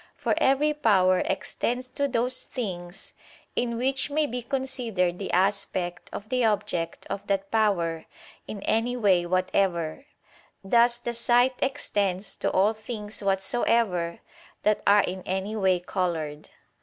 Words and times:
For 0.17 0.33
every 0.39 0.73
power 0.73 1.19
extends 1.19 1.87
to 1.91 2.07
those 2.07 2.45
things 2.47 3.13
in 3.55 3.77
which 3.77 4.09
may 4.09 4.25
be 4.25 4.41
considered 4.41 5.19
the 5.19 5.29
aspect 5.31 6.09
of 6.11 6.29
the 6.29 6.43
object 6.43 7.05
of 7.07 7.27
that 7.27 7.51
power 7.51 8.07
in 8.47 8.63
any 8.63 8.97
way 8.97 9.27
whatever: 9.27 10.07
thus 10.63 10.97
the 10.97 11.13
sight 11.13 11.53
extends 11.59 12.35
to 12.37 12.49
all 12.49 12.73
things 12.73 13.21
whatsoever 13.21 14.21
that 14.63 14.81
are 14.87 15.03
in 15.03 15.21
any 15.27 15.55
way 15.55 15.79
colored. 15.79 16.49